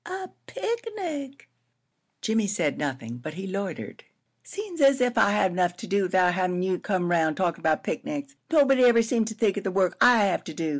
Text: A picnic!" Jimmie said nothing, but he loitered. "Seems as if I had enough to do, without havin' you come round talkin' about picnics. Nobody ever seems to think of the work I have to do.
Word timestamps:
A 0.03 0.31
picnic!" 0.47 1.47
Jimmie 2.23 2.47
said 2.47 2.79
nothing, 2.79 3.19
but 3.19 3.35
he 3.35 3.45
loitered. 3.45 4.03
"Seems 4.41 4.81
as 4.81 4.99
if 4.99 5.15
I 5.15 5.29
had 5.29 5.51
enough 5.51 5.77
to 5.77 5.85
do, 5.85 6.01
without 6.05 6.33
havin' 6.33 6.63
you 6.63 6.79
come 6.79 7.11
round 7.11 7.37
talkin' 7.37 7.59
about 7.59 7.83
picnics. 7.83 8.35
Nobody 8.49 8.83
ever 8.85 9.03
seems 9.03 9.29
to 9.29 9.35
think 9.35 9.57
of 9.57 9.63
the 9.63 9.69
work 9.69 9.97
I 10.01 10.25
have 10.25 10.43
to 10.45 10.55
do. 10.55 10.69